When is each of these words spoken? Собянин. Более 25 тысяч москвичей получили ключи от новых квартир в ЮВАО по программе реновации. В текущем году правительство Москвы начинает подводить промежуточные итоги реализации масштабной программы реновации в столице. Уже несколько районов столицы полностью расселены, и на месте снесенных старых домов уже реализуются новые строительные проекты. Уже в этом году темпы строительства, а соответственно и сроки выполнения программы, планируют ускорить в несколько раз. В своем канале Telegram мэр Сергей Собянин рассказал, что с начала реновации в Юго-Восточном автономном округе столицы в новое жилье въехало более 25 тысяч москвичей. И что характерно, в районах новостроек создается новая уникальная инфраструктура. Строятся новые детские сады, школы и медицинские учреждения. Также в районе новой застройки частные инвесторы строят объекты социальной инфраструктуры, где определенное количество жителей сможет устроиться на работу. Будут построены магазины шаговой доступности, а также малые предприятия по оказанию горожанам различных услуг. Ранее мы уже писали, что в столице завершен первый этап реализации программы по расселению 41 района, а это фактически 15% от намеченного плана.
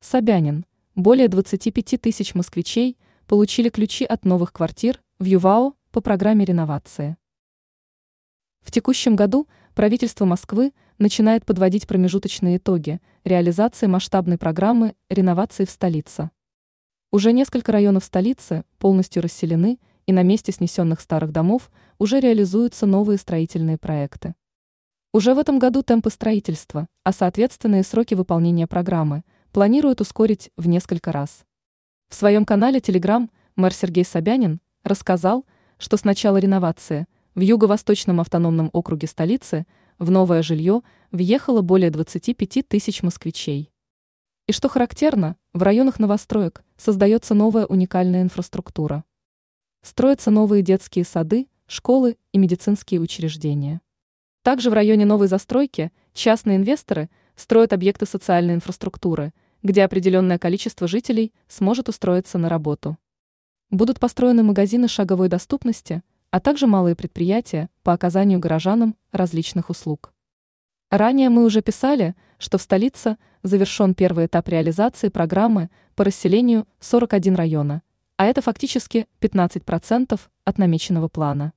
Собянин. 0.00 0.64
Более 0.94 1.26
25 1.26 2.00
тысяч 2.00 2.34
москвичей 2.34 2.96
получили 3.26 3.68
ключи 3.68 4.04
от 4.04 4.24
новых 4.24 4.52
квартир 4.52 5.02
в 5.18 5.24
ЮВАО 5.24 5.74
по 5.90 6.00
программе 6.00 6.44
реновации. 6.44 7.16
В 8.60 8.70
текущем 8.70 9.16
году 9.16 9.48
правительство 9.74 10.24
Москвы 10.24 10.72
начинает 10.98 11.44
подводить 11.44 11.88
промежуточные 11.88 12.58
итоги 12.58 13.00
реализации 13.24 13.86
масштабной 13.86 14.38
программы 14.38 14.94
реновации 15.10 15.64
в 15.64 15.70
столице. 15.70 16.30
Уже 17.10 17.32
несколько 17.32 17.72
районов 17.72 18.04
столицы 18.04 18.64
полностью 18.78 19.20
расселены, 19.20 19.80
и 20.06 20.12
на 20.12 20.22
месте 20.22 20.52
снесенных 20.52 21.00
старых 21.00 21.32
домов 21.32 21.72
уже 21.98 22.20
реализуются 22.20 22.86
новые 22.86 23.18
строительные 23.18 23.78
проекты. 23.78 24.36
Уже 25.12 25.34
в 25.34 25.38
этом 25.38 25.58
году 25.58 25.82
темпы 25.82 26.10
строительства, 26.10 26.86
а 27.02 27.12
соответственно 27.12 27.80
и 27.80 27.82
сроки 27.82 28.14
выполнения 28.14 28.68
программы, 28.68 29.24
планируют 29.58 30.00
ускорить 30.00 30.52
в 30.56 30.68
несколько 30.68 31.10
раз. 31.10 31.44
В 32.08 32.14
своем 32.14 32.44
канале 32.44 32.78
Telegram 32.78 33.28
мэр 33.56 33.74
Сергей 33.74 34.04
Собянин 34.04 34.60
рассказал, 34.84 35.46
что 35.78 35.96
с 35.96 36.04
начала 36.04 36.36
реновации 36.36 37.08
в 37.34 37.40
Юго-Восточном 37.40 38.20
автономном 38.20 38.70
округе 38.72 39.08
столицы 39.08 39.66
в 39.98 40.12
новое 40.12 40.42
жилье 40.42 40.82
въехало 41.10 41.60
более 41.60 41.90
25 41.90 42.68
тысяч 42.68 43.02
москвичей. 43.02 43.72
И 44.46 44.52
что 44.52 44.68
характерно, 44.68 45.34
в 45.52 45.64
районах 45.64 45.98
новостроек 45.98 46.62
создается 46.76 47.34
новая 47.34 47.66
уникальная 47.66 48.22
инфраструктура. 48.22 49.02
Строятся 49.82 50.30
новые 50.30 50.62
детские 50.62 51.04
сады, 51.04 51.48
школы 51.66 52.16
и 52.30 52.38
медицинские 52.38 53.00
учреждения. 53.00 53.80
Также 54.44 54.70
в 54.70 54.72
районе 54.72 55.04
новой 55.04 55.26
застройки 55.26 55.90
частные 56.14 56.58
инвесторы 56.58 57.10
строят 57.34 57.72
объекты 57.72 58.06
социальной 58.06 58.54
инфраструктуры, 58.54 59.32
где 59.62 59.84
определенное 59.84 60.38
количество 60.38 60.86
жителей 60.86 61.32
сможет 61.48 61.88
устроиться 61.88 62.38
на 62.38 62.48
работу. 62.48 62.96
Будут 63.70 64.00
построены 64.00 64.42
магазины 64.42 64.88
шаговой 64.88 65.28
доступности, 65.28 66.02
а 66.30 66.40
также 66.40 66.66
малые 66.66 66.94
предприятия 66.94 67.68
по 67.82 67.92
оказанию 67.92 68.38
горожанам 68.38 68.96
различных 69.12 69.70
услуг. 69.70 70.12
Ранее 70.90 71.28
мы 71.28 71.44
уже 71.44 71.60
писали, 71.60 72.14
что 72.38 72.56
в 72.56 72.62
столице 72.62 73.18
завершен 73.42 73.94
первый 73.94 74.26
этап 74.26 74.48
реализации 74.48 75.08
программы 75.08 75.70
по 75.94 76.04
расселению 76.04 76.66
41 76.80 77.34
района, 77.34 77.82
а 78.16 78.24
это 78.24 78.40
фактически 78.40 79.06
15% 79.20 80.18
от 80.44 80.58
намеченного 80.58 81.08
плана. 81.08 81.52